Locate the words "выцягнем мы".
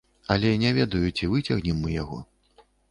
1.35-1.97